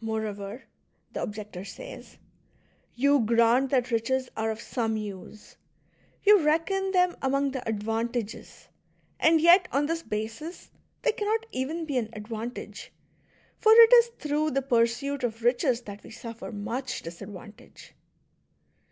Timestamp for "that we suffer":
15.82-16.50